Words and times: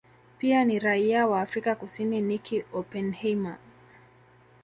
Pia 0.37 0.65
ni 0.65 0.79
raia 0.79 1.27
wa 1.27 1.41
Afrika 1.41 1.75
Kusini 1.75 2.21
Nicky 2.21 2.63
Oppenheimer 2.73 3.57